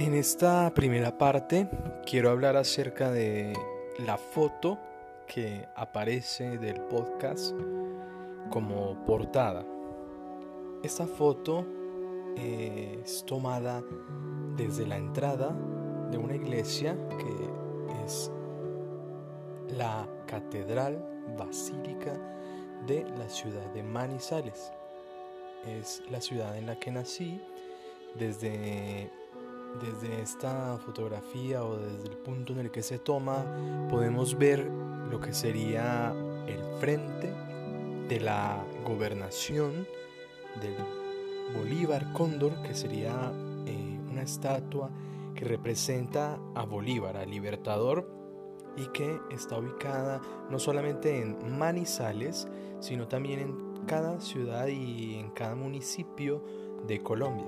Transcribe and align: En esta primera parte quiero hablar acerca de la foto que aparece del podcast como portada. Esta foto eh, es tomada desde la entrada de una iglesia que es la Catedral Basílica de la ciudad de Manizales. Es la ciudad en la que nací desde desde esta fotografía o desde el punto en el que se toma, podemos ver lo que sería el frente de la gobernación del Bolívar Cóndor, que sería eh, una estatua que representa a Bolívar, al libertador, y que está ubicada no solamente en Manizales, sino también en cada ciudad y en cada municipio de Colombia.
En 0.00 0.14
esta 0.14 0.72
primera 0.74 1.18
parte 1.18 1.68
quiero 2.06 2.30
hablar 2.30 2.56
acerca 2.56 3.10
de 3.12 3.52
la 3.98 4.16
foto 4.16 4.78
que 5.28 5.68
aparece 5.76 6.56
del 6.56 6.80
podcast 6.80 7.54
como 8.48 9.04
portada. 9.04 9.62
Esta 10.82 11.06
foto 11.06 11.66
eh, 12.34 13.02
es 13.04 13.26
tomada 13.26 13.82
desde 14.56 14.86
la 14.86 14.96
entrada 14.96 15.54
de 16.10 16.16
una 16.16 16.34
iglesia 16.34 16.96
que 17.18 18.06
es 18.06 18.32
la 19.76 20.08
Catedral 20.26 21.04
Basílica 21.36 22.14
de 22.86 23.04
la 23.18 23.28
ciudad 23.28 23.66
de 23.74 23.82
Manizales. 23.82 24.72
Es 25.66 26.02
la 26.10 26.22
ciudad 26.22 26.56
en 26.56 26.64
la 26.64 26.76
que 26.76 26.90
nací 26.90 27.42
desde 28.14 29.19
desde 29.80 30.20
esta 30.20 30.78
fotografía 30.78 31.64
o 31.64 31.76
desde 31.76 32.08
el 32.08 32.16
punto 32.16 32.52
en 32.52 32.60
el 32.60 32.70
que 32.70 32.82
se 32.82 32.98
toma, 32.98 33.44
podemos 33.88 34.36
ver 34.36 34.70
lo 35.10 35.20
que 35.20 35.32
sería 35.32 36.14
el 36.46 36.62
frente 36.80 37.32
de 38.08 38.20
la 38.20 38.64
gobernación 38.84 39.86
del 40.60 40.74
Bolívar 41.56 42.12
Cóndor, 42.12 42.60
que 42.62 42.74
sería 42.74 43.32
eh, 43.66 43.98
una 44.10 44.22
estatua 44.22 44.90
que 45.34 45.44
representa 45.44 46.38
a 46.54 46.64
Bolívar, 46.64 47.16
al 47.16 47.30
libertador, 47.30 48.20
y 48.76 48.86
que 48.88 49.20
está 49.30 49.58
ubicada 49.58 50.20
no 50.48 50.58
solamente 50.58 51.20
en 51.20 51.58
Manizales, 51.58 52.48
sino 52.80 53.08
también 53.08 53.40
en 53.40 53.86
cada 53.86 54.20
ciudad 54.20 54.68
y 54.68 55.16
en 55.16 55.30
cada 55.30 55.54
municipio 55.54 56.42
de 56.86 57.02
Colombia. 57.02 57.46